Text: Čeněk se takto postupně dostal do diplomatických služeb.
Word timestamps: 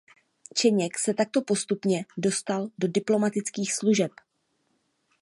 Čeněk 0.53 0.99
se 0.99 1.13
takto 1.13 1.41
postupně 1.41 2.05
dostal 2.17 2.67
do 2.77 2.87
diplomatických 2.87 3.73
služeb. 3.73 4.11